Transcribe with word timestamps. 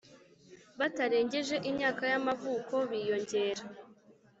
Batarengeje 0.79 1.55
imyaka 1.69 2.03
y 2.11 2.15
amavuko 2.19 2.73
biyongera 2.89 3.63